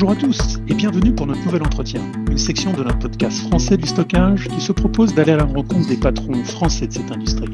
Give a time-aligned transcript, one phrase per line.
[0.00, 2.00] Bonjour à tous et bienvenue pour notre nouvel entretien,
[2.30, 5.88] une section de notre podcast français du stockage qui se propose d'aller à la rencontre
[5.88, 7.48] des patrons français de cette industrie.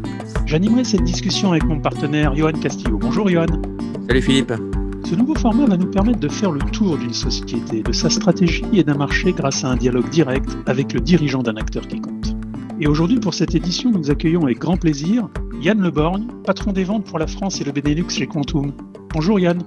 [0.45, 2.99] J'animerai cette discussion avec mon partenaire Johan Castillo.
[2.99, 3.47] Bonjour Johan.
[4.09, 4.53] Salut Philippe.
[5.07, 8.67] Ce nouveau format va nous permettre de faire le tour d'une société, de sa stratégie
[8.75, 12.37] et d'un marché grâce à un dialogue direct avec le dirigeant d'un acteur qui compte.
[12.79, 15.31] Et aujourd'hui, pour cette édition, nous accueillons avec grand plaisir
[15.63, 18.75] Yann Leborgne, patron des ventes pour la France et le Benelux chez Quantum.
[19.15, 19.63] Bonjour Yann.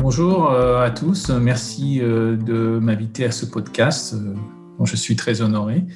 [0.00, 4.32] Bonjour euh, à tous, merci euh, de m'inviter à ce podcast euh,
[4.78, 5.86] dont je suis très honoré,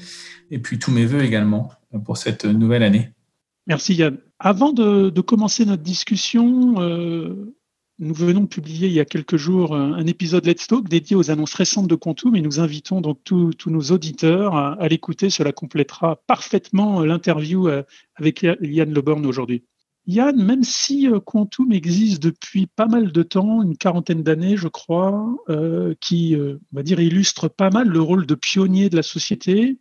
[0.50, 1.70] et puis tous mes voeux également
[2.04, 3.10] pour cette nouvelle année.
[3.68, 4.18] Merci Yann.
[4.40, 6.80] Avant de, commencer notre discussion,
[8.00, 11.30] nous venons de publier il y a quelques jours un épisode Let's Talk dédié aux
[11.30, 15.30] annonces récentes de Quantum et nous invitons donc tous, nos auditeurs à, l'écouter.
[15.30, 17.68] Cela complétera parfaitement l'interview
[18.16, 19.62] avec Yann Leborn aujourd'hui.
[20.06, 24.68] Yann, même si euh, Quantum existe depuis pas mal de temps, une quarantaine d'années, je
[24.68, 28.96] crois, euh, qui, euh, on va dire, illustre pas mal le rôle de pionnier de
[28.96, 29.78] la société,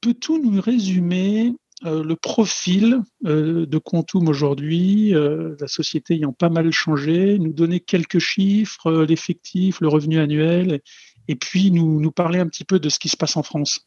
[0.00, 7.52] peux-tu nous résumer le profil de Quantum aujourd'hui, la société ayant pas mal changé, nous
[7.52, 10.80] donner quelques chiffres, l'effectif, le revenu annuel,
[11.28, 13.86] et puis nous parler un petit peu de ce qui se passe en France?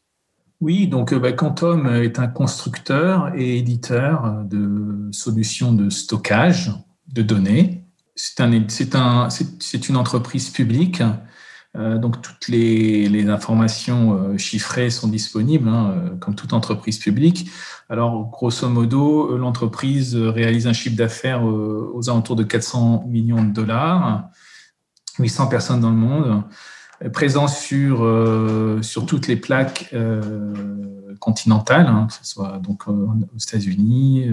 [0.60, 6.72] Oui, donc euh, bah, Quantum est un constructeur et éditeur de solutions de stockage
[7.06, 7.84] de données.
[8.16, 8.50] C'est un,
[8.94, 9.28] un,
[9.88, 11.02] une entreprise publique,
[11.76, 17.48] euh, donc toutes les, informations euh, chiffrées sont disponibles, hein, comme toute entreprise publique.
[17.88, 24.28] Alors, grosso modo, l'entreprise réalise un chiffre d'affaires aux alentours de 400 millions de dollars,
[25.20, 26.42] 800 personnes dans le monde
[27.12, 32.92] présent sur, euh, sur toutes les plaques euh, continentales, hein, que ce soit donc euh,
[32.92, 34.30] aux États-Unis,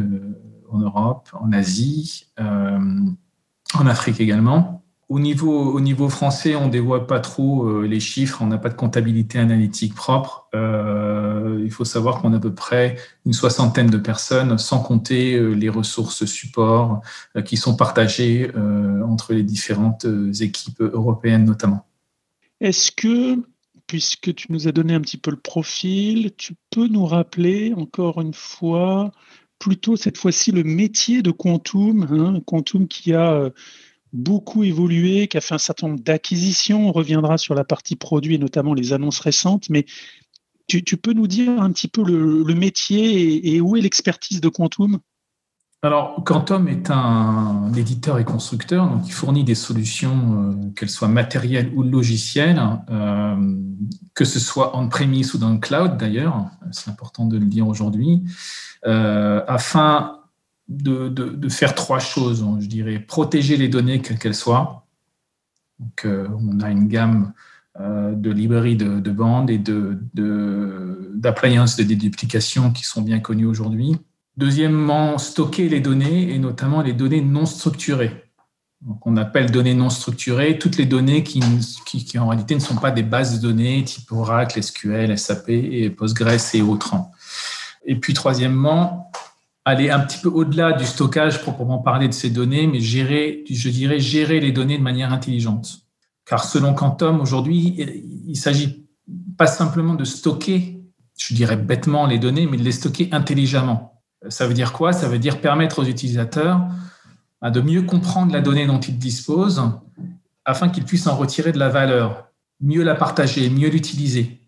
[0.72, 4.82] en Europe, en Asie, en Afrique également.
[5.08, 8.70] Au niveau, au niveau français, on ne dévoile pas trop les chiffres, on n'a pas
[8.70, 10.50] de comptabilité analytique propre.
[10.54, 15.70] il faut savoir qu'on a à peu près une soixantaine de personnes, sans compter les
[15.70, 17.02] ressources support
[17.46, 18.52] qui sont partagées
[19.08, 20.08] entre les différentes
[20.42, 21.86] équipes européennes notamment.
[22.62, 23.38] Est-ce que,
[23.88, 28.22] puisque tu nous as donné un petit peu le profil, tu peux nous rappeler encore
[28.22, 29.12] une fois,
[29.60, 33.50] plutôt cette fois-ci, le métier de Quantum, hein, Quantum qui a euh,
[34.14, 36.90] beaucoup évolué, qui a fait un certain nombre d'acquisitions.
[36.90, 39.86] On reviendra sur la partie produit et notamment les annonces récentes, mais
[40.68, 45.00] tu, peux nous dire un petit peu le, métier et, où est l'expertise de Quantum?
[45.86, 51.08] Alors, Quantum est un éditeur et constructeur, donc il fournit des solutions, euh, qu'elles soient
[51.08, 52.60] matérielles ou logicielles,
[52.90, 53.36] euh,
[54.16, 58.24] que ce soit on-premise ou dans le cloud d'ailleurs, c'est important de le dire aujourd'hui,
[58.88, 60.22] euh, afin
[60.68, 64.88] de, faire trois choses, je dirais, protéger les données quelles qu'elles soient.
[65.78, 67.34] Donc, on a une gamme
[67.80, 69.60] de librairies de, de bandes et
[71.14, 74.00] d'appliances de, de déduplication qui sont bien connues aujourd'hui
[74.38, 78.26] Deuxièmement, stocker les données et notamment les données non structurées.
[78.82, 81.42] Donc, on appelle données non structurées toutes les données qui,
[82.20, 86.54] en réalité ne sont pas des bases de données type Oracle, SQL, SAP et Postgres
[86.54, 86.96] et autres.
[87.86, 89.12] Et puis troisièmement,
[89.64, 93.70] aller un petit peu au-delà du stockage proprement parler de ces données, mais gérer, je
[93.70, 95.80] dirais, gérer les données de manière intelligente.
[96.26, 97.76] Car selon Quantum, aujourd'hui,
[98.28, 98.88] il s'agit
[99.38, 100.84] pas simplement de stocker,
[101.18, 103.95] je dirais bêtement les données, mais de les stocker intelligemment.
[104.30, 104.94] Ça veut dire quoi?
[104.94, 106.62] Ça veut dire permettre aux utilisateurs
[107.42, 109.62] bah, de mieux comprendre la donnée dont ils disposent
[110.46, 112.30] afin qu'ils puissent en retirer de la valeur,
[112.62, 114.42] mieux la partager, mieux l'utiliser.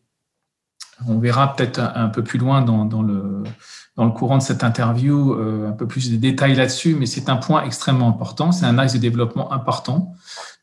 [1.08, 3.44] On verra peut-être un peu plus loin dans, le,
[3.96, 7.30] dans le courant de cette interview euh, un peu plus de détails là-dessus, mais c'est
[7.30, 10.16] un point extrêmement important, c'est un axe de développement important.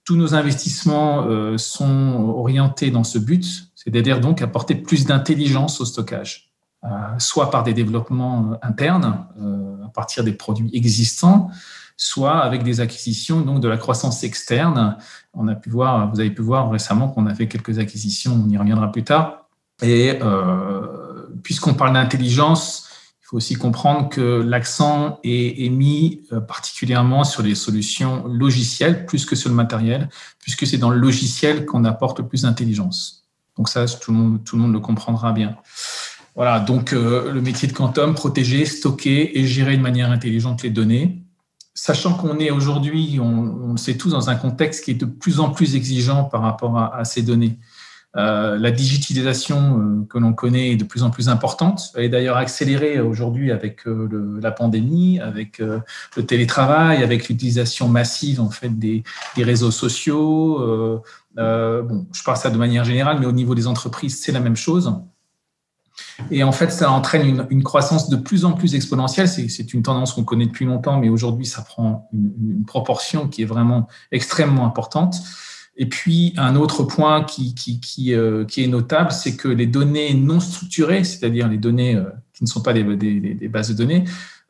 [0.04, 3.44] Tous nos investissements euh, sont orientés dans ce but,
[3.74, 6.53] c'est-à-dire donc apporter plus d'intelligence au stockage.
[6.84, 11.50] Euh, soit par des développements euh, internes euh, à partir des produits existants,
[11.96, 14.98] soit avec des acquisitions, donc de la croissance externe.
[15.32, 18.50] On a pu voir, vous avez pu voir récemment qu'on a fait quelques acquisitions, on
[18.50, 19.48] y reviendra plus tard.
[19.82, 20.18] Et
[21.42, 22.88] puisqu'on parle d'intelligence,
[23.22, 29.36] il faut aussi comprendre que l'accent est, mis particulièrement sur les solutions logicielles plus que
[29.36, 30.08] sur le matériel,
[30.40, 33.24] puisque c'est dans le logiciel qu'on apporte le plus d'intelligence.
[33.56, 35.56] Donc ça, tout le, monde, tout le monde le comprendra bien.
[36.36, 40.70] Voilà, donc euh, le métier de Quantum, protéger, stocker et gérer de manière intelligente les
[40.70, 41.22] données.
[41.74, 45.40] Sachant qu'on est aujourd'hui, on, le sait tous, dans un contexte qui est de plus
[45.40, 47.58] en plus exigeant par rapport à, ces données.
[48.16, 51.90] Euh, la digitalisation euh, que l'on connaît est de plus en plus importante.
[51.96, 58.50] Elle est d'ailleurs accélérée aujourd'hui avec la pandémie, avec le télétravail, avec l'utilisation massive en
[58.50, 59.02] fait des,
[59.36, 60.58] réseaux sociaux.
[61.36, 64.56] bon, je parle ça de manière générale, mais au niveau des entreprises, c'est la même
[64.56, 64.92] chose.
[66.30, 69.28] Et en fait, ça entraîne une, croissance de plus en plus exponentielle.
[69.28, 73.46] C'est une tendance qu'on connaît depuis longtemps, mais aujourd'hui, ça prend une, proportion qui est
[73.46, 75.16] vraiment extrêmement importante.
[75.76, 81.02] Et puis, un autre point qui, euh, est notable, c'est que les données non structurées,
[81.02, 84.04] c'est-à-dire les données euh, qui ne sont pas des bases de données,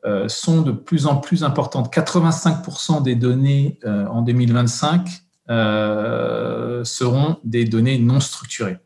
[0.05, 1.93] euh, sont de plus en plus importantes.
[1.93, 5.09] 85% des données en 2025
[6.85, 8.79] seront des données non structurées.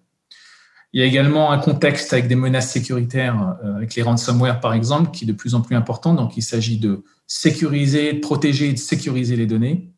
[0.98, 5.12] Il y a également un contexte avec des menaces sécuritaires, avec les ransomware par exemple,
[5.12, 6.12] qui est de plus en plus important.
[6.12, 9.92] Donc, il s'agit de sécuriser, de protéger et de sécuriser les données.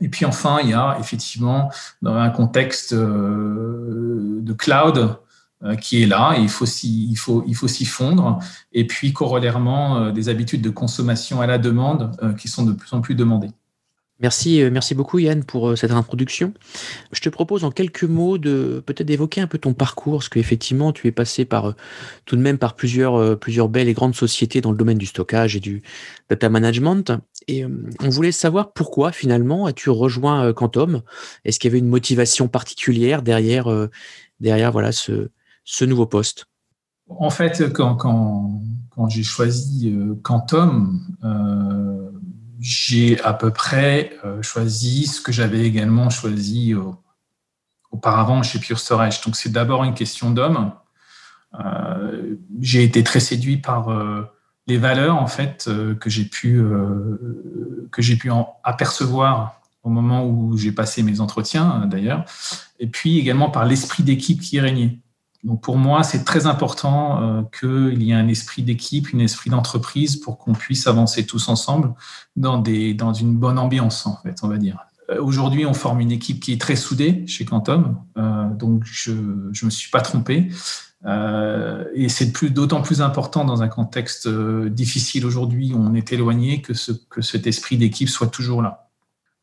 [0.00, 1.72] Et puis enfin, il y a effectivement
[2.04, 5.16] un contexte euh, de cloud
[5.64, 8.38] euh, qui est là, et il faut s'y il faut, s'y fondre.
[8.72, 12.92] Et puis corollairement, euh, des habitudes de consommation à la demande qui sont de plus
[12.92, 13.50] en plus demandées.
[14.20, 16.52] Merci, euh, merci beaucoup Yann pour euh, cette introduction.
[17.12, 20.92] Je te propose en quelques mots de peut-être d'évoquer un peu ton parcours, parce qu'effectivement
[20.92, 21.72] tu es passé par euh,
[22.24, 25.54] tout de même par plusieurs, plusieurs belles et grandes sociétés dans le domaine du stockage
[25.54, 25.82] et du
[26.28, 27.12] data management.
[27.46, 31.02] Et on voulait savoir pourquoi finalement as-tu rejoint Quantum?
[31.44, 33.68] Est-ce qu'il y avait une motivation particulière derrière,
[34.40, 35.30] derrière voilà ce,
[35.64, 36.46] ce nouveau poste?
[37.08, 38.60] En fait, quand, quand,
[38.90, 41.00] quand j'ai choisi Quantum,
[42.60, 46.74] j'ai à peu près euh, choisi ce que j'avais également choisi
[47.90, 49.20] auparavant chez Pure Storage.
[49.22, 50.72] Donc c'est d'abord une question d'homme.
[51.58, 54.22] Euh, j'ai été très séduit par euh,
[54.66, 56.62] les valeurs en fait que j'ai pu
[57.90, 58.30] que j'ai pu
[58.62, 62.26] apercevoir au moment où j'ai passé mes entretiens d'ailleurs,
[62.78, 64.98] et puis également par l'esprit d'équipe qui régnait.
[65.44, 69.50] Donc pour moi, c'est très important euh, qu'il y ait un esprit d'équipe, un esprit
[69.50, 71.94] d'entreprise pour qu'on puisse avancer tous ensemble
[72.36, 74.78] dans, des, dans une bonne ambiance, en fait, on va dire.
[75.10, 79.12] Euh, aujourd'hui, on forme une équipe qui est très soudée chez Quantum, euh, donc je
[79.12, 80.50] ne me suis pas trompé.
[81.94, 86.74] et c'est d'autant plus important dans un contexte difficile aujourd'hui où on est éloigné que,
[86.74, 88.87] ce, que cet esprit d'équipe soit toujours là.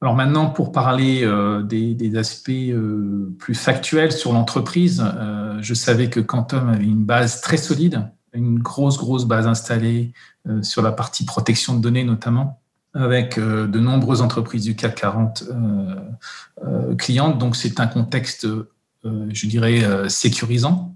[0.01, 6.09] Alors maintenant, pour parler euh, des, aspects euh, plus factuels sur l'entreprise, euh, je savais
[6.09, 10.11] que Quantum avait une base très solide, une grosse, grosse base installée
[10.61, 12.59] sur la partie protection de données notamment,
[12.93, 15.43] avec de nombreuses entreprises du CAC 40
[16.97, 17.39] clientes.
[17.39, 18.45] Donc c'est un contexte,
[19.05, 20.93] je dirais, sécurisant.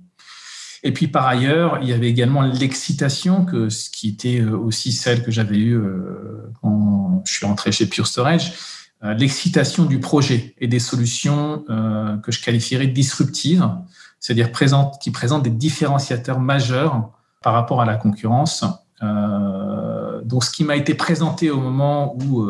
[0.83, 5.23] Et puis par ailleurs, il y avait également l'excitation, que ce qui était aussi celle
[5.23, 5.81] que j'avais eue
[6.61, 12.17] quand je suis rentré chez Pure Storage, euh, l'excitation du projet et des solutions euh,
[12.17, 13.67] que je qualifierais disruptives,
[14.19, 14.51] c'est-à-dire
[14.99, 17.09] qui présentent des différenciateurs majeurs
[17.41, 18.65] par rapport à la concurrence.
[19.01, 22.45] Euh, donc, ce qui m'a été présenté au moment où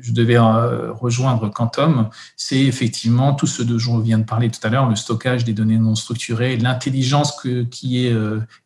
[0.00, 4.68] je devais rejoindre Quantum, c'est effectivement tout ce dont je viens de parler tout à
[4.68, 7.40] l'heure, le stockage des données non structurées, l'intelligence
[7.70, 8.16] qui, est,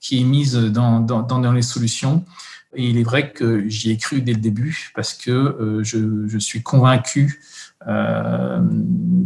[0.01, 2.25] qui est mise dans, dans, dans les solutions.
[2.75, 6.39] Il est vrai que j'y ai cru dès le début parce que euh, je, je,
[6.39, 7.43] suis convaincu
[7.87, 8.63] euh,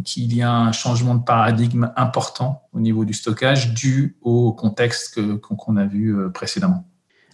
[0.04, 5.20] qu'il y a un changement de paradigme important au niveau du stockage dû au contexte
[5.40, 6.88] qu'on a vu euh, précédemment.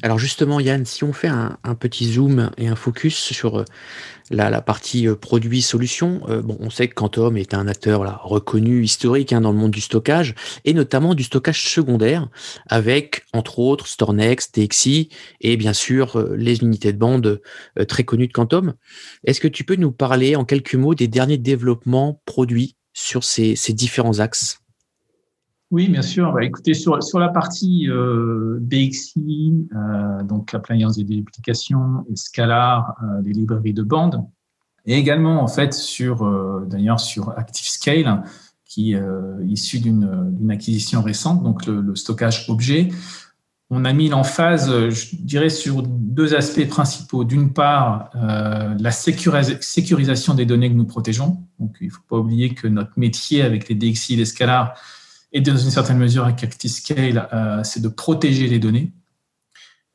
[0.04, 3.64] Alors justement, Yann, si on fait un, petit zoom et un focus sur euh,
[4.30, 9.32] la, partie euh, produit-solution, euh, bon, on sait que Quantum est un acteur reconnu, historique
[9.32, 12.28] hein, dans le monde du stockage, et notamment du stockage secondaire,
[12.66, 15.08] avec entre autres StoreNext, TXI,
[15.40, 17.40] et bien sûr les unités de bande
[17.88, 18.74] très connues de Quantum.
[19.24, 23.54] Est-ce que tu peux nous parler en quelques mots des derniers développements produits sur ces
[23.68, 24.61] différents axes?
[25.72, 26.32] Oui, bien sûr.
[26.32, 33.22] Bah, écoutez, sur, sur la partie euh, DXI, euh, donc et applications, et Scalar, euh,
[33.24, 34.22] les librairies de bande,
[34.84, 38.22] et également en fait sur euh, d'ailleurs sur ActiveScale,
[38.66, 39.02] qui est
[39.46, 42.88] issu d'une acquisition récente, donc le, stockage objet.
[43.68, 47.24] On a mis l'emphase, je dirais, sur deux aspects principaux.
[47.24, 51.42] D'une part, la sécurisation des données que nous protégeons.
[51.58, 54.74] Donc, il ne faut pas oublier que notre métier avec les DXI et les Scalar,
[55.32, 58.92] et dans une certaine mesure avec ActiveScale, euh, c'est de protéger les données.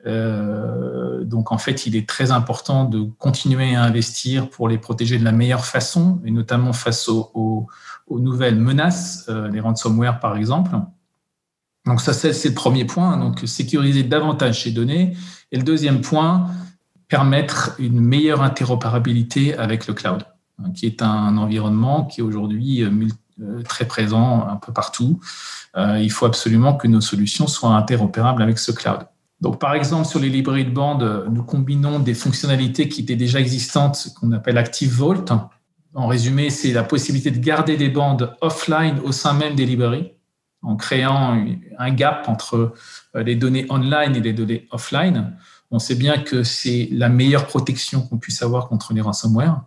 [0.05, 5.17] Euh, donc en fait, il est très important de continuer à investir pour les protéger
[5.19, 7.67] de la meilleure façon, et notamment face aux,
[8.09, 10.71] nouvelles menaces, euh, les ransomware par exemple.
[11.85, 15.15] Donc ça, c'est le premier point, donc sécuriser davantage ces données.
[15.51, 16.49] Et le deuxième point,
[17.07, 20.25] permettre une meilleure interopérabilité avec le cloud,
[20.59, 22.83] hein, qui est un environnement qui est aujourd'hui
[23.65, 25.19] très présent un peu partout.
[25.75, 29.07] il faut absolument que nos solutions soient interopérables avec ce cloud.
[29.39, 33.39] Donc, par exemple, sur les librairies de bande, nous combinons des fonctionnalités qui étaient déjà
[33.39, 35.25] existantes, qu'on appelle Active Vault.
[35.93, 40.11] En résumé, c'est la possibilité de garder des bandes offline au sein même des librairies,
[40.61, 41.43] en créant
[41.77, 42.73] un gap entre
[43.15, 45.35] euh, les données online et les données offline.
[45.69, 49.61] On sait bien que c'est la meilleure protection qu'on puisse avoir contre les ransomware,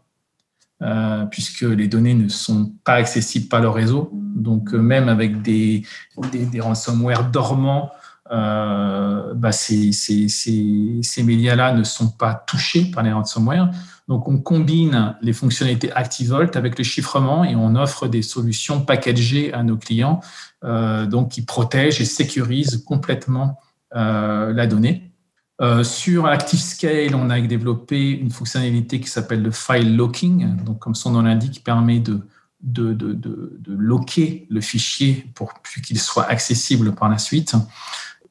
[0.82, 4.10] euh, puisque les données ne sont pas accessibles par le réseau.
[4.12, 5.84] Donc, euh, même avec des,
[6.32, 7.90] des, des ransomware dormants,
[8.32, 13.70] euh, bah ces, ces, ces, médias-là ne sont pas touchés par les ransomware.
[14.06, 19.52] Donc, on combine les fonctionnalités ActiveVault avec le chiffrement et on offre des solutions packagées
[19.52, 20.20] à nos clients,
[20.64, 23.58] euh, donc qui protègent et sécurisent complètement
[23.96, 25.09] euh, la donnée.
[25.60, 30.56] Euh, sur ActiveScale, on a développé une fonctionnalité qui s'appelle le file locking.
[30.64, 32.26] Donc, comme son nom l'indique, permet de,
[32.62, 37.54] de, de, de, de locker le fichier pour qu'il soit accessible par la suite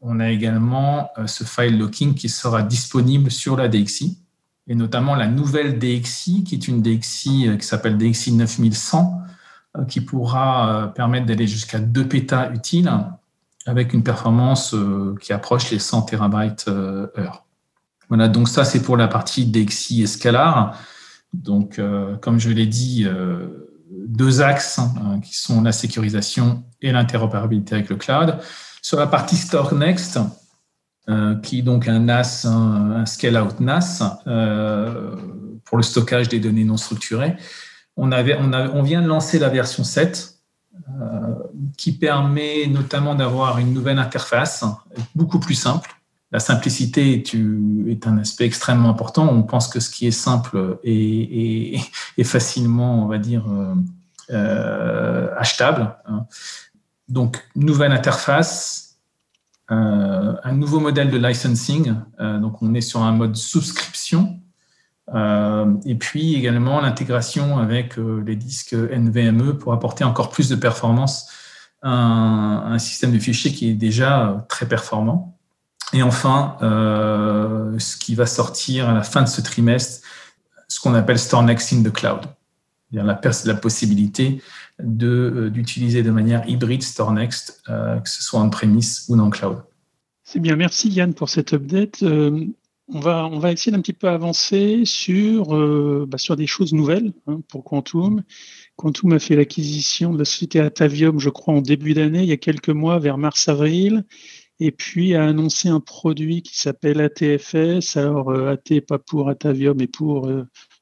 [0.01, 4.17] on a également euh, ce file locking qui sera disponible sur la DXI,
[4.67, 9.21] et notamment la nouvelle DXI, qui est une DXI euh, qui s'appelle DXI 9100,
[9.77, 12.91] euh, qui pourra permettre d'aller jusqu'à 2 pétas utiles
[13.69, 14.75] avec une performance
[15.21, 17.45] qui approche les 100 terabytes heure.
[18.09, 20.77] Voilà, donc ça c'est pour la partie DXI Escalar.
[21.33, 21.79] Donc,
[22.21, 23.07] comme je l'ai dit,
[23.91, 28.37] deux axes hein, qui sont la sécurisation et l'interopérabilité avec le cloud.
[28.81, 30.19] Sur la partie Store Next,
[31.09, 35.15] euh, qui est donc un NAS, un, scale-out NAS euh,
[35.65, 37.35] pour le stockage des données non structurées,
[37.97, 40.38] on, avait, on, on vient de lancer la version 7 euh,
[41.77, 44.65] qui permet notamment d'avoir une nouvelle interface
[45.15, 45.89] beaucoup plus simple.
[46.31, 49.27] La simplicité est, un aspect extrêmement important.
[49.29, 51.79] On pense que ce qui est simple est,
[52.23, 53.45] facilement, on va dire,
[55.37, 55.95] achetable.
[56.05, 56.25] Hein.
[57.09, 58.89] Donc, nouvelle interface,
[59.71, 61.95] euh, un nouveau modèle de licensing.
[62.19, 64.38] Euh, donc, on est sur un mode souscription.
[65.15, 71.29] Euh, et puis également l'intégration avec les disques NVMe pour apporter encore plus de performance
[71.81, 75.37] à un, système de fichiers qui est déjà très performant.
[75.93, 80.05] Et enfin, ce qui va sortir à la fin de ce trimestre,
[80.67, 82.21] ce qu'on appelle Store Next in the Cloud.
[82.91, 83.03] La,
[83.45, 84.41] la possibilité
[84.81, 89.57] euh, d'utiliser de, manière hybride StoreNext, euh, que ce soit en premise ou dans cloud.
[90.23, 92.01] C'est bien, merci Yann pour cette update.
[92.03, 92.45] Euh,
[92.89, 95.45] on, va, on va essayer d'un petit peu avancer sur,
[96.07, 98.23] bah, sur des choses nouvelles hein, pour Quantum.
[98.75, 102.33] Quantum a fait l'acquisition de la société Atavium, je crois, en début d'année, il y
[102.33, 104.05] a quelques mois, vers mars-avril
[104.61, 107.95] et puis a annoncé un produit qui s'appelle ATFS.
[107.95, 110.29] Alors, AT pas pour Atavium, mais pour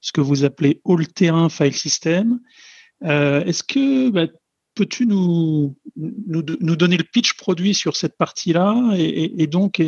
[0.01, 2.39] ce que vous appelez All Terrain File System.
[3.03, 4.27] Euh, est-ce que bah,
[4.77, 9.81] peux-tu nous, nous, donner le pitch produit sur cette partie-là et, donc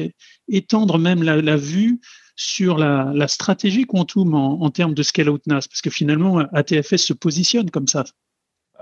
[0.48, 2.02] étendre même la, vue
[2.36, 5.68] sur la, stratégie Quantum en, en, termes de scale-out NAS?
[5.68, 8.04] Parce que finalement, ATFS se positionne comme ça.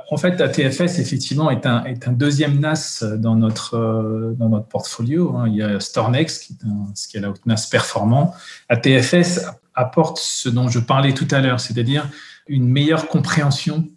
[0.10, 5.36] En fait, ATFS, effectivement, est un, est un deuxième NAS dans notre, dans notre portfolio.
[5.36, 5.50] Hein.
[5.50, 8.34] Il y a StoreNext, qui est un scale-out NAS performant.
[8.70, 9.42] ATFS
[9.76, 12.10] apporte ce dont je parlais tout à l'heure, c'est-à-dire
[12.48, 13.90] une meilleure compréhension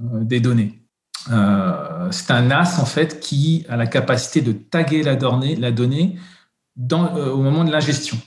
[0.00, 0.83] euh, des données.
[1.30, 5.70] Euh, c'est un NAS en fait qui a la capacité de taguer la donnée, la
[5.70, 6.16] donnée
[6.92, 8.18] euh, au moment de l'ingestion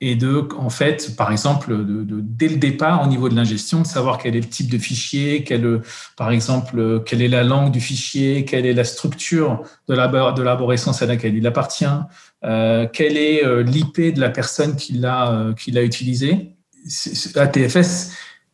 [0.00, 3.86] et de, en fait, par exemple, de, dès le départ, au niveau de l'ingestion, de
[3.86, 5.80] savoir quel est le type de fichier, quel,
[6.16, 11.06] par exemple, quelle est la langue du fichier, quelle est la structure de l'arborescence à
[11.06, 11.84] laquelle il appartient,
[12.42, 16.56] euh, quel est l'IP de la personne qui l'a qui l'a utilisé.
[17.36, 18.10] ATFS,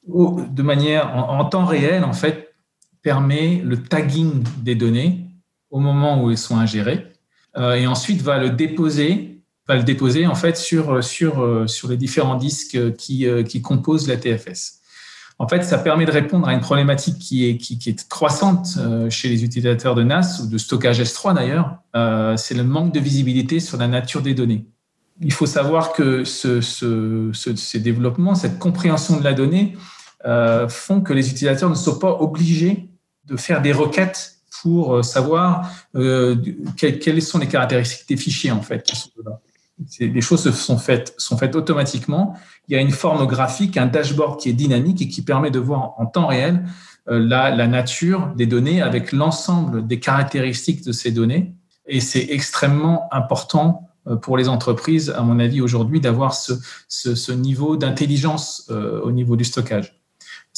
[0.06, 2.47] de manière en, en, temps réel, en fait,
[3.02, 5.26] permet le tagging des données
[5.70, 7.06] au moment où elles sont ingérées
[7.56, 11.88] euh, et ensuite va le déposer, va le déposer en fait sur, sur, euh, sur
[11.88, 14.76] les différents disques qui, euh, qui composent la TFS.
[15.40, 18.76] En fait, ça permet de répondre à une problématique qui est, qui, est croissante
[19.08, 21.78] chez les utilisateurs de NAS ou de stockage S3 d'ailleurs,
[22.36, 24.66] c'est le manque de visibilité sur la nature des données.
[25.20, 29.76] Il faut savoir que ce, ce, ces développements, cette compréhension de la donnée,
[30.68, 32.88] font que les utilisateurs ne sont pas obligés
[33.24, 36.36] de faire des requêtes pour euh, savoir euh,
[36.76, 38.90] quelles, sont les caractéristiques des fichiers en fait.
[40.00, 42.36] Les choses sont faites, sont faites automatiquement.
[42.66, 45.60] Il y a une forme graphique, un dashboard qui est dynamique et qui permet de
[45.60, 46.64] voir en temps réel
[47.08, 51.54] euh, la, la nature des données avec l'ensemble des caractéristiques de ces données.
[51.86, 53.84] Et c'est extrêmement important
[54.22, 56.54] pour les entreprises, à mon avis, aujourd'hui, d'avoir ce,
[56.88, 59.97] ce, ce, niveau d'intelligence au niveau du stockage.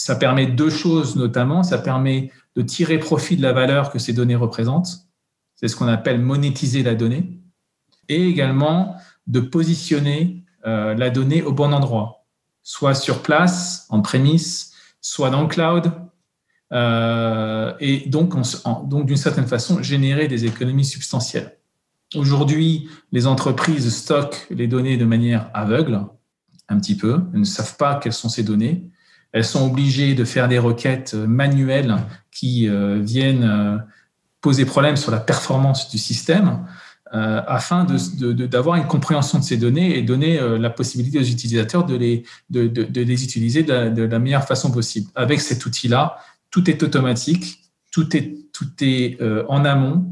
[0.03, 1.63] Ça permet deux choses notamment.
[1.63, 5.07] Ça permet de tirer profit de la valeur que ces données représentent.
[5.57, 7.39] C'est ce qu'on appelle monétiser la donnée.
[8.09, 12.25] Et également de positionner euh, la donnée au bon endroit,
[12.63, 15.93] soit sur place, en prémisse, soit dans le cloud,
[16.73, 18.35] euh, et donc,
[18.89, 21.59] donc d'une certaine façon, générer des économies substantielles.
[22.17, 26.07] Aujourd'hui, les entreprises stockent les données de manière aveugle,
[26.69, 28.91] un petit peu, elles ne savent pas quelles sont ces données.
[29.33, 31.97] Elles sont obligées de faire des requêtes manuelles
[32.31, 33.79] qui euh, viennent euh,
[34.41, 36.65] poser problème sur la performance du système.
[37.13, 41.85] Euh, afin d'avoir une compréhension de ces données et donner euh, la possibilité aux utilisateurs
[41.85, 42.23] de les,
[42.53, 45.11] utiliser de la, meilleure façon possible.
[45.17, 46.19] Avec cet outil-là,
[46.53, 50.07] tout est automatique, tout est, euh, en amont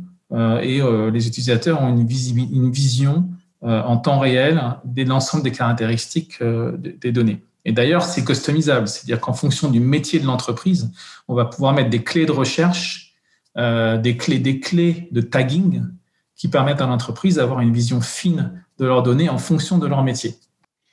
[0.62, 3.30] et les utilisateurs ont une vision
[3.62, 7.42] en temps réel de l'ensemble des caractéristiques des données.
[7.68, 10.90] Et d'ailleurs, c'est customisable, c'est-à-dire qu'en fonction du métier de l'entreprise,
[11.28, 13.14] on va pouvoir mettre des clés de recherche,
[13.56, 15.84] des, clés, des clés de tagging
[16.34, 20.02] qui permettent à l'entreprise d'avoir une vision fine de leurs données en fonction de leur
[20.02, 20.38] métier.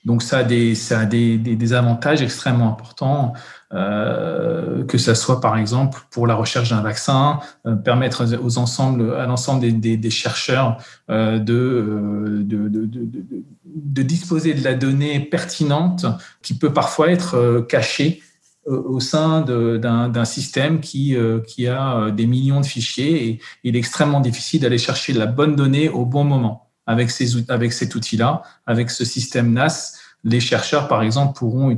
[0.03, 3.31] Donc ça a des, avantages extrêmement importants,
[3.75, 9.13] euh, que ce soit par exemple pour la recherche d'un vaccin, euh, permettre aux ensembles,
[9.15, 10.77] à l'ensemble des, chercheurs
[11.09, 16.05] euh, de, de, disposer de la donnée pertinente
[16.41, 18.21] qui peut parfois être cachée
[18.65, 21.15] au sein d'un système qui,
[21.45, 25.55] qui a des millions de fichiers et il est extrêmement difficile d'aller chercher la bonne
[25.55, 26.61] donnée au bon moment.
[26.87, 31.71] Avec, ces, avec cet outil-là, avec ce système NAS, les chercheurs, par exemple, pourront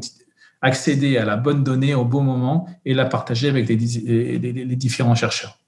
[0.61, 3.75] accéder à la bonne donnée au bon moment et la partager avec les,
[4.75, 5.59] différents chercheurs.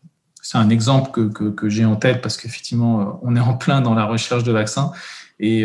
[0.42, 3.82] C'est un exemple que, que, j'ai en tête parce qu'effectivement, euh, on est en plein
[3.82, 4.92] dans la recherche de vaccins
[5.40, 5.64] et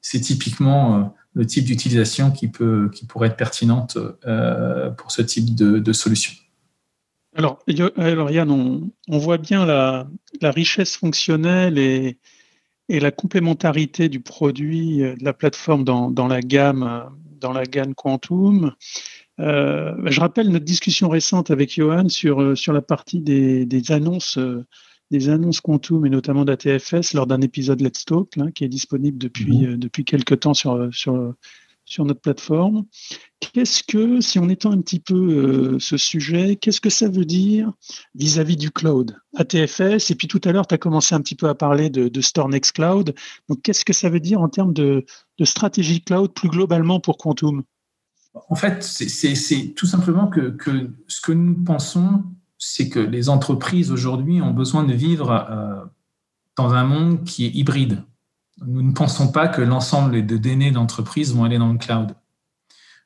[0.00, 5.92] c'est typiquement le type d'utilisation qui, qui pourrait être pertinente euh, pour ce type de,
[5.92, 6.32] solution.
[7.36, 7.58] Alors,
[7.96, 10.08] alors Yann, on, voit bien la,
[10.40, 12.16] richesse fonctionnelle et,
[12.88, 17.10] et, la complémentarité du produit euh, de la plateforme dans, dans la gamme
[17.40, 18.72] dans la gamme Quantum.
[19.38, 24.38] Euh, je rappelle notre discussion récente avec Johan sur, sur la partie des, des annonces
[25.10, 29.66] des annonces Quantum et notamment d'ATFS lors d'un épisode Let's Talk qui est disponible depuis,
[29.66, 31.34] euh, depuis quelques temps sur, sur,
[31.86, 32.84] sur notre plateforme.
[33.40, 37.24] Qu'est-ce que, si on étend un petit peu euh, ce sujet, qu'est-ce que ça veut
[37.24, 37.72] dire
[38.14, 39.16] vis-à-vis du cloud?
[39.36, 42.08] ATFS, et puis tout à l'heure, tu as commencé un petit peu à parler de,
[42.08, 43.14] de StoreNext Cloud.
[43.48, 45.06] Donc, qu'est-ce que ça veut dire en termes de,
[45.44, 47.62] stratégie cloud plus globalement pour Quantum?
[48.50, 52.24] En fait, c'est tout simplement que, que ce que nous pensons,
[52.58, 55.84] c'est que les entreprises aujourd'hui ont besoin de vivre euh,
[56.56, 58.02] dans un monde qui est hybride.
[58.64, 62.14] Nous ne pensons pas que l'ensemble des données d'entreprise vont aller dans le cloud.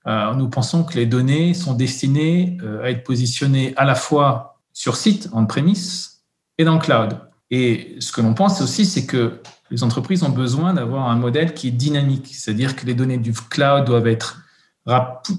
[0.07, 4.61] Euh, nous pensons que les données sont destinées euh, à être positionnées à la fois
[4.73, 6.23] sur site, en prémisse,
[6.57, 7.19] et dans le cloud.
[7.51, 11.53] Et ce que l'on pense aussi, c'est que les entreprises ont besoin d'avoir un modèle
[11.55, 14.43] qui est dynamique, c'est-à-dire que les données du cloud doivent, être,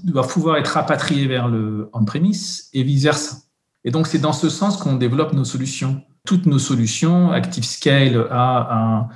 [0.04, 3.38] doivent pouvoir être rapatriées vers le on-premise et vice-versa.
[3.84, 6.02] Et donc, c'est dans ce sens qu'on développe nos solutions.
[6.24, 9.08] Toutes nos solutions, ActiveScale a un,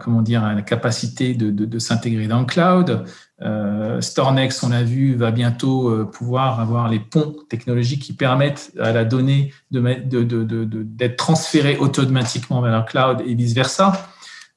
[0.00, 3.04] comment dire, la capacité de, de, s'intégrer dans le cloud.
[3.42, 8.72] Euh, StoreNext, on l'a vu, va bientôt euh, pouvoir avoir les ponts technologiques qui permettent
[8.80, 13.92] à la donnée d'être transférée automatiquement vers le cloud et vice-versa.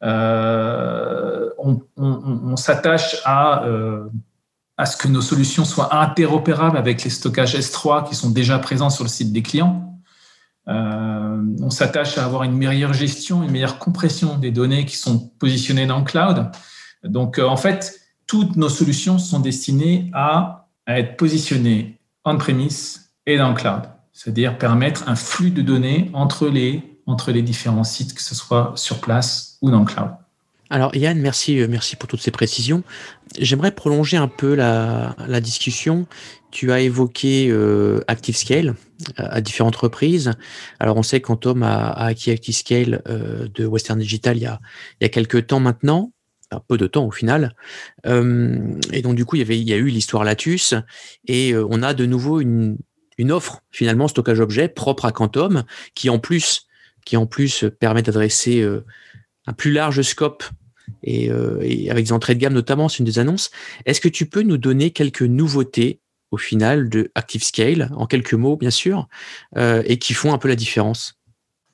[0.01, 4.08] Euh, on, on, s'attache à euh,
[4.77, 8.89] à ce que nos solutions soient interopérables avec les stockages S3 qui sont déjà présents
[8.89, 9.88] sur le site des clients.
[10.69, 15.32] Euh, on s'attache à avoir une meilleure gestion, une meilleure compression des données qui sont
[15.39, 16.51] positionnées dans le cloud.
[17.03, 23.49] Donc, euh, en fait, toutes nos solutions sont destinées à, être positionnées on-premise et dans
[23.49, 28.21] le cloud, c'est-à-dire permettre un flux de données entre les, entre les différents sites, que
[28.21, 30.10] ce soit sur place ou dans le cloud.
[30.69, 32.84] Alors Yann, merci, euh, merci pour toutes ces précisions.
[33.39, 36.05] J'aimerais prolonger un peu la, discussion.
[36.51, 38.75] Tu as évoqué euh, ActiveScale
[39.19, 40.33] euh, à différentes reprises.
[40.79, 44.45] Alors on sait qu'Antom a, a acquis ActiveScale de Western Digital il y
[45.05, 46.13] a, quelques temps maintenant.
[46.51, 47.53] Un peu de temps au final.
[48.05, 50.73] et donc du coup, il y, avait, il y a eu l'histoire Latus
[51.27, 52.75] et on a de nouveau une,
[53.19, 56.65] une offre finalement stockage objet propre à Quantum qui en plus
[57.05, 58.67] qui en plus permet d'adresser
[59.45, 60.43] un plus large scope
[61.07, 63.51] euh, et, avec des entrées de gamme notamment, c'est une des annonces.
[63.85, 65.99] Est-ce que tu peux nous donner quelques nouveautés
[66.32, 69.08] au final de ActiveScale, en quelques mots bien sûr,
[69.58, 71.15] euh, et qui font un peu la différence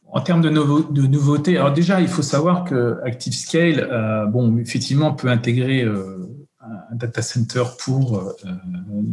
[0.08, 5.28] en termes de, nouveautés, alors déjà, il faut savoir que ActiveScale, euh, bon, effectivement, peut
[5.28, 8.24] intégrer un data center pour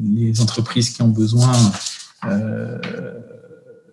[0.04, 1.54] les entreprises qui ont besoin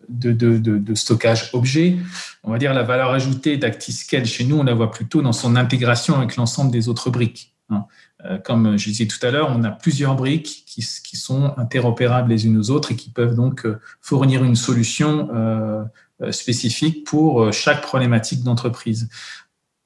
[0.09, 1.97] de, de, stockage objet.
[2.43, 5.55] On va dire la valeur ajoutée d'ActiveScale chez nous, on la voit plutôt dans son
[5.55, 7.55] intégration avec l'ensemble des autres briques.
[7.69, 7.85] Hein.
[8.25, 10.81] Euh, comme je disais tout à l'heure, on a plusieurs briques qui,
[11.15, 15.83] sont interopérables les unes aux autres et qui peuvent donc euh, fournir une solution euh,
[16.31, 19.09] spécifique pour chaque problématique d'entreprise.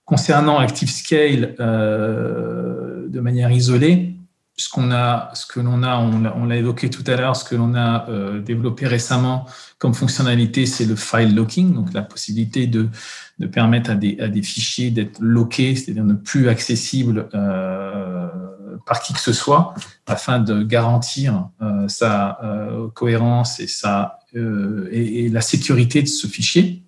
[0.05, 4.12] Concernant ActiveScale euh, de manière isolée,
[4.55, 7.55] ce qu'on a, ce que l'on a, on l'a évoqué tout à l'heure, ce que
[7.55, 9.45] l'on a euh, développé récemment
[9.79, 12.87] comme fonctionnalité, c'est le file locking, donc la possibilité de,
[13.39, 18.27] de permettre à des, à des fichiers d'être lockés, c'est-à-dire ne plus accessibles euh,
[18.85, 19.73] par qui que ce soit,
[20.05, 26.07] afin de garantir euh, sa euh, cohérence et, sa, euh, et, et, la sécurité de
[26.07, 26.83] ce fichier.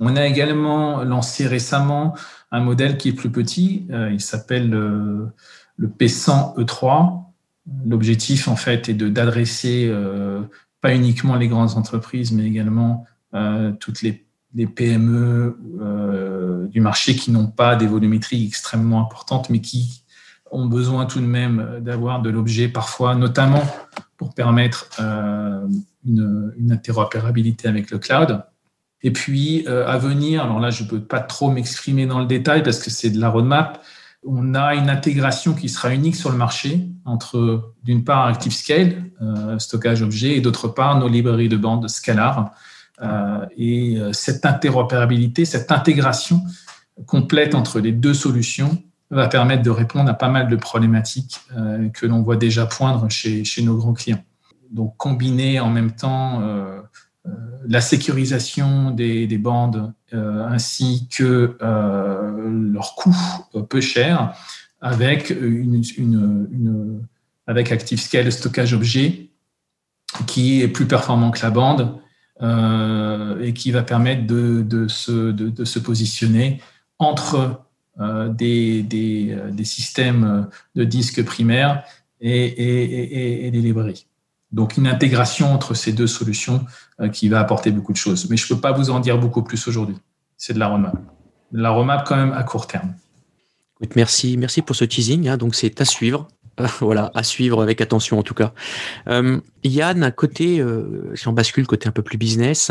[0.00, 2.16] On a également lancé récemment
[2.50, 4.74] un modèle qui est plus petit, il s'appelle
[5.76, 7.22] le P100 E3.
[7.84, 10.42] L'objectif, en fait, est d'adresser euh,
[10.80, 14.22] pas uniquement les grandes entreprises, mais également euh, toutes les,
[14.74, 20.02] PME euh, du marché qui n'ont pas des volumétries extrêmement importantes, mais qui
[20.50, 23.62] ont besoin tout de même d'avoir de l'objet parfois, notamment
[24.16, 24.88] pour permettre
[26.06, 28.44] une, une, interopérabilité avec le cloud.
[29.02, 32.62] Et puis, à venir, alors là, je ne peux pas trop m'exprimer dans le détail
[32.62, 33.84] parce que c'est de la roadmap,
[34.26, 39.58] on a une intégration qui sera unique sur le marché entre, d'une part, ActiveScale, euh,
[39.58, 42.52] stockage objet, et d'autre part, nos librairies de bande Scalar.
[43.02, 46.42] Euh, et euh, cette interopérabilité, cette intégration
[47.06, 51.38] complète entre les deux solutions va permettre de répondre à pas mal de problématiques
[51.94, 54.24] que l'on voit déjà poindre chez, nos grands clients.
[54.72, 56.42] Donc, combiner en même temps
[57.68, 63.16] la sécurisation des, bandes euh, ainsi que euh, leur coût
[63.68, 64.34] peu cher
[64.80, 65.82] avec une,
[67.46, 69.28] ActiveScale stockage objet
[70.26, 71.98] qui est plus performant que la bande
[73.40, 76.60] et qui va permettre de, se, positionner
[76.98, 77.62] entre
[77.98, 81.82] des, des, systèmes de disques primaires
[82.20, 84.06] et des librairies.
[84.56, 86.64] Donc une intégration entre ces deux solutions
[86.98, 88.30] euh, qui va apporter beaucoup de choses.
[88.30, 89.96] Mais je ne peux pas vous en dire beaucoup plus aujourd'hui.
[90.38, 90.94] C'est de la roadmap.
[91.52, 92.94] De la roadmap quand même à court terme.
[93.94, 95.28] Merci, merci pour ce teasing.
[95.28, 95.36] Hein.
[95.36, 96.26] Donc c'est à suivre.
[96.80, 98.54] Voilà, à suivre avec attention en tout cas.
[99.08, 102.70] Euh, Yann, un côté, euh, si on bascule côté un peu plus business,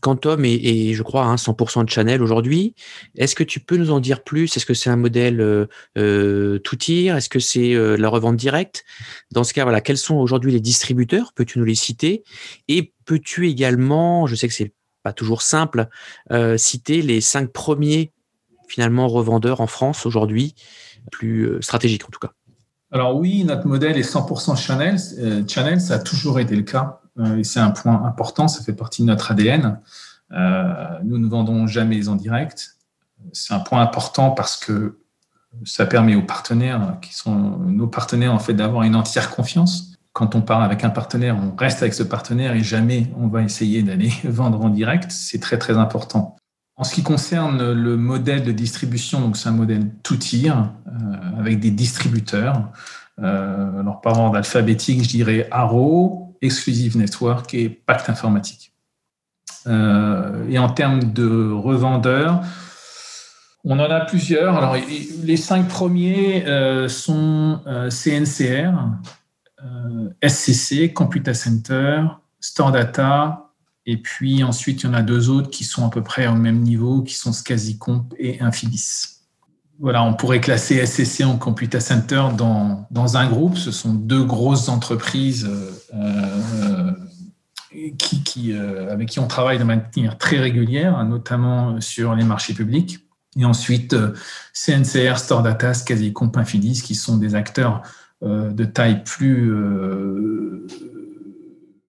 [0.00, 2.74] Quantum est, je crois, hein, 100% de Chanel aujourd'hui.
[3.16, 4.56] Est-ce que tu peux nous en dire plus?
[4.56, 7.16] Est-ce que c'est un modèle euh, euh tout tir?
[7.16, 8.84] Est-ce que c'est euh, la revente directe?
[9.32, 11.32] Dans ce cas, voilà, quels sont aujourd'hui les distributeurs?
[11.34, 12.22] Peux-tu nous les citer?
[12.68, 15.88] Et peux-tu également, je sais que c'est pas toujours simple,
[16.32, 18.12] euh, citer les cinq premiers
[18.68, 20.54] finalement revendeurs en France aujourd'hui,
[21.10, 22.34] plus stratégiques en tout cas?
[22.90, 24.96] Alors oui, notre modèle est 100% Chanel.
[25.18, 27.00] Euh, Channel, ça a toujours été le cas.
[27.18, 29.80] Euh, et c'est un point important, ça fait partie de notre ADN.
[30.32, 32.76] Euh, nous ne vendons jamais en direct.
[33.32, 34.98] C'est un point important parce que
[35.64, 39.94] ça permet aux partenaires, qui sont nos partenaires, en fait, d'avoir une entière confiance.
[40.12, 43.42] Quand on parle avec un partenaire, on reste avec ce partenaire et jamais on va
[43.42, 45.10] essayer d'aller vendre en direct.
[45.10, 46.36] C'est très, très important.
[46.78, 51.40] En ce qui concerne le modèle de distribution, donc c'est un modèle tout tir euh,
[51.40, 52.70] avec des distributeurs.
[53.18, 58.72] Euh, alors par ordre alphabétique, je dirais Arrow, Exclusive Network et Pacte Informatique.
[59.66, 62.42] Euh, et en termes de revendeurs,
[63.64, 64.56] on en a plusieurs.
[64.56, 64.76] Alors
[65.24, 66.44] les cinq premiers
[66.88, 67.60] sont
[67.90, 68.70] CNCR,
[70.24, 72.04] SCC, Computer Center,
[72.38, 73.47] Store Data,
[73.90, 76.34] et puis ensuite, il y en a deux autres qui sont à peu près au
[76.34, 79.22] même niveau, qui sont SCSIComp et Infibis.
[79.80, 83.56] Voilà, on pourrait classer SCC en Computer Center dans, dans un groupe.
[83.56, 85.48] Ce sont deux grosses entreprises
[85.94, 86.92] euh,
[87.96, 92.98] qui, euh, avec qui on travaille de manière très régulière, notamment sur les marchés publics.
[93.38, 94.12] Et ensuite, euh,
[94.52, 97.80] CNCR, Store Data, SCSIComp, Infidis, qui sont des acteurs
[98.20, 99.54] de taille plus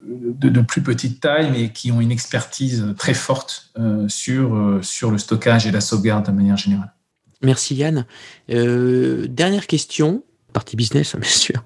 [0.09, 5.11] de, plus petite taille, mais qui ont une expertise très forte euh, sur, euh, sur
[5.11, 6.93] le stockage et la sauvegarde de manière générale.
[7.41, 8.05] Merci Yann.
[8.49, 11.63] Euh, dernière question, partie business bien sûr.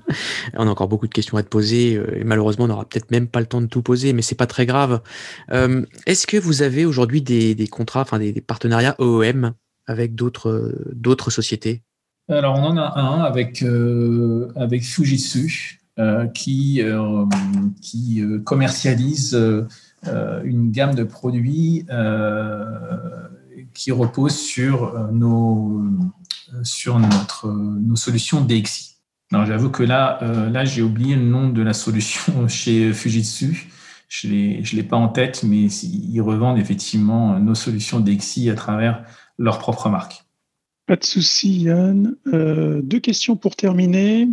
[0.55, 3.27] On a encore beaucoup de questions à te poser et malheureusement on n'aura peut-être même
[3.27, 5.01] pas le temps de tout poser, mais c'est pas très grave.
[5.49, 9.53] Est-ce que vous avez aujourd'hui des, contrats, enfin des, partenariats OEM
[9.87, 11.81] avec d'autres sociétés?
[12.29, 13.63] Alors on en a un avec
[14.55, 15.82] avec Fujitsu
[16.33, 17.25] qui, euh,
[17.81, 19.37] qui euh, commercialise
[20.43, 21.85] une gamme de produits
[23.73, 25.83] qui repose sur nos,
[26.63, 28.97] sur notre, nos solutions DXI.
[29.31, 30.19] Alors j'avoue que là,
[30.51, 33.69] là j'ai oublié le nom de la solution chez Fujitsu,
[34.09, 39.05] Je ne l'ai pas en tête, mais ils revendent effectivement nos solutions DXI à travers
[39.37, 40.23] leur propre marque.
[40.85, 42.15] Pas de souci, Yann.
[42.27, 44.27] Euh, deux questions pour terminer.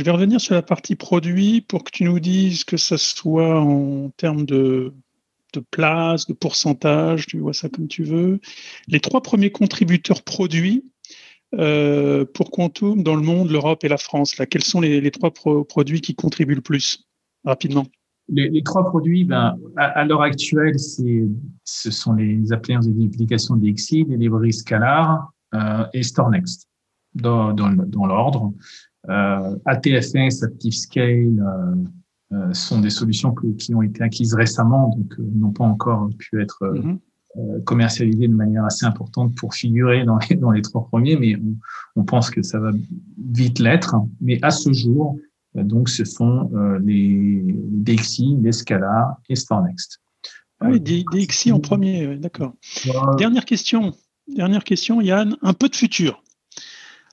[0.00, 3.60] Je vais revenir sur la partie produit pour que tu nous dises que ça soit
[3.60, 4.94] en termes de,
[5.52, 8.40] de place, de pourcentage, tu vois ça comme tu veux.
[8.88, 10.90] Les trois premiers contributeurs produits
[11.54, 15.32] euh, pour Quantum dans le monde, l'Europe et la France, là, quels sont les, trois
[15.32, 17.06] produits qui contribuent le plus
[17.44, 17.84] rapidement?
[18.30, 25.30] Les, trois produits, ben, à, l'heure actuelle, ce sont les applications DXI, les librairies Scalar
[25.52, 26.70] euh, et StoreNext,
[27.14, 28.54] dans, dans, l'ordre.
[29.08, 31.74] Euh, ATFS, ActiveScale, euh,
[32.32, 36.40] euh, sont des solutions qui ont été acquises récemment, donc euh, n'ont pas encore pu
[36.40, 36.98] être mm-hmm.
[37.36, 41.36] Euh, commercialisées de manière assez importante pour figurer dans les, dans les trois premiers, mais
[41.36, 41.54] on,
[41.94, 42.72] on pense que ça va
[43.32, 43.94] vite l'être.
[44.20, 45.16] Mais à ce jour,
[45.54, 46.50] donc, ce sont
[46.82, 50.00] les DXI, les Scala et StarNext.
[50.58, 52.52] Ah oui, DXI en premier, d'accord.
[53.16, 53.92] Dernière question,
[54.26, 56.24] dernière question, Yann, un peu de futur.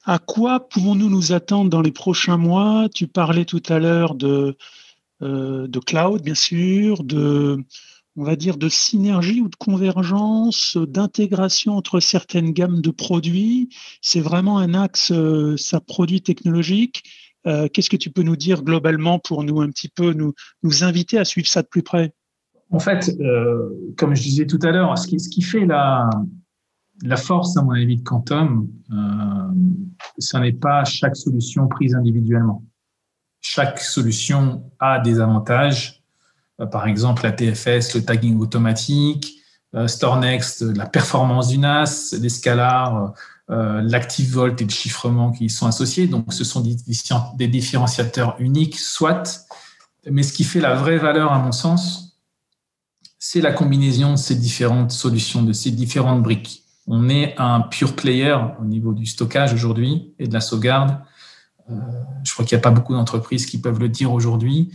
[0.10, 2.88] À quoi pouvons-nous nous attendre dans les prochains mois?
[2.96, 4.56] Tu parlais tout à l'heure de,
[5.22, 7.62] euh, de cloud, bien sûr, de,
[8.16, 13.68] on va dire, de synergie ou de convergence, d'intégration entre certaines gammes de produits.
[14.02, 17.04] C'est vraiment un axe, euh, ça produit technologique.
[17.46, 20.86] Euh, qu'est-ce que tu peux nous dire globalement pour nous un petit peu nous, nous
[20.86, 22.14] inviter à suivre ça de plus près?
[22.72, 26.10] En fait, euh, comme je disais tout à l'heure, ce qui, ce qui fait la,
[27.02, 28.96] la force, à mon avis, de Quantum, euh,
[30.18, 32.64] ce n'est pas chaque solution prise individuellement.
[33.42, 36.04] Chaque solution a des avantages.
[36.60, 39.36] Euh, par exemple, la TFS, le tagging automatique,
[39.76, 43.14] euh, StoreNext, la performance du NAS, l'escalar,
[43.50, 46.08] euh, l'active volt et le chiffrement qui y sont associés.
[46.08, 49.48] Donc, ce sont des, différenciateurs uniques, soit.
[50.10, 52.18] Mais ce qui fait la vraie valeur, à mon sens,
[53.20, 56.64] c'est la combinaison de ces différentes solutions, de ces différentes briques.
[56.88, 60.98] On est un pure player au niveau du stockage aujourd'hui et de la sauvegarde.
[61.70, 61.74] Euh,
[62.24, 64.72] je crois qu'il n'y a pas beaucoup d'entreprises qui peuvent le dire aujourd'hui.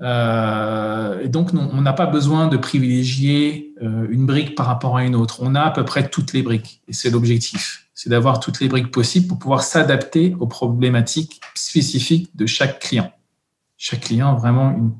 [0.00, 5.04] Euh, et donc, on n'a pas besoin de privilégier euh, une brique par rapport à
[5.04, 5.38] une autre.
[5.40, 7.88] On a à peu près toutes les briques et c'est l'objectif.
[7.94, 13.10] C'est d'avoir toutes les briques possibles pour pouvoir s'adapter aux problématiques spécifiques de chaque client.
[13.78, 14.92] Chaque client a vraiment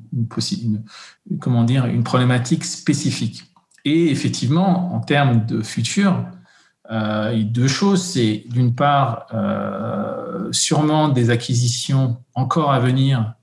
[1.39, 3.43] comment dire, une problématique spécifique.
[3.85, 6.25] Et effectivement, en termes de futur,
[6.89, 8.03] euh, deux choses.
[8.03, 13.33] C'est d'une part, euh, sûrement des acquisitions encore à venir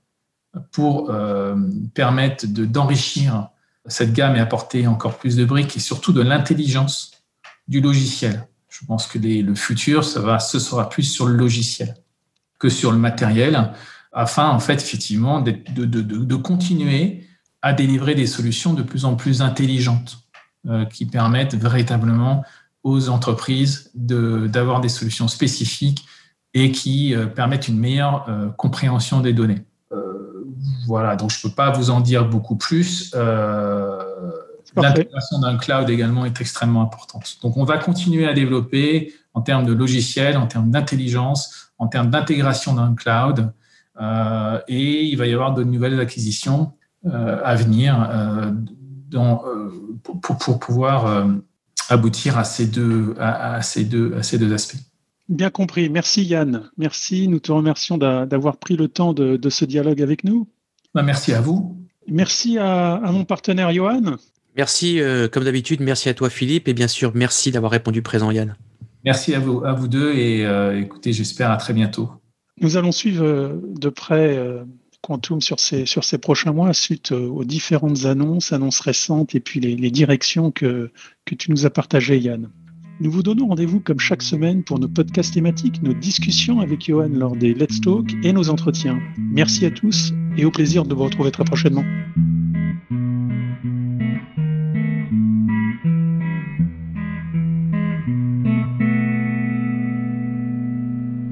[0.71, 1.55] pour euh,
[1.93, 3.49] permettre d'enrichir
[3.87, 7.11] cette gamme et apporter encore plus de briques et surtout de l'intelligence
[7.67, 8.47] du logiciel.
[8.69, 11.95] Je pense que le futur, ça va, ce sera plus sur le logiciel
[12.57, 13.71] que sur le matériel,
[14.11, 17.27] afin en fait effectivement de, de, de, de continuer
[17.61, 20.19] à délivrer des solutions de plus en plus intelligentes
[20.91, 22.43] qui permettent véritablement
[22.85, 26.05] aux entreprises d'avoir des solutions spécifiques
[26.53, 29.65] et qui euh, permettent une meilleure euh, compréhension des données.
[29.91, 30.45] Euh,
[30.85, 33.13] voilà, donc je ne peux pas vous en dire beaucoup plus.
[34.75, 37.37] L'intégration d'un cloud également est extrêmement importante.
[37.41, 42.11] Donc on va continuer à développer en termes de logiciels, en termes d'intelligence, en termes
[42.11, 43.51] d'intégration d'un cloud.
[44.67, 46.73] et il va y avoir de nouvelles acquisitions
[47.05, 48.09] à venir
[49.09, 49.43] dans,
[50.03, 51.25] pour, pour, pouvoir
[51.89, 54.77] aboutir à ces deux, à, ces deux, à ces deux aspects.
[55.29, 55.89] Bien compris.
[55.89, 56.69] Merci Yann.
[56.77, 57.27] Merci.
[57.27, 60.47] Nous te remercions d'avoir pris le temps de, ce dialogue avec nous.
[60.93, 61.77] Bah, merci à vous.
[62.07, 64.17] Merci à, mon partenaire Johan.
[64.55, 68.31] Merci, euh, comme d'habitude, merci à toi Philippe et bien sûr, merci d'avoir répondu présent
[68.31, 68.55] Yann.
[69.03, 72.09] Merci à vous, à vous deux et euh, écoutez, j'espère à très bientôt.
[72.61, 74.39] Nous allons suivre euh, de près
[75.05, 79.39] Quantum sur ces, sur ces prochains mois suite euh, aux différentes annonces, annonces récentes et
[79.39, 80.91] puis les, les directions que,
[81.25, 82.49] que tu nous as partagées, Yann.
[83.01, 87.09] Nous vous donnons rendez-vous comme chaque semaine pour nos podcasts thématiques, nos discussions avec Johan
[87.11, 88.99] lors des Let's Talk et nos entretiens.
[89.19, 91.83] Merci à tous et au plaisir de vous retrouver très prochainement.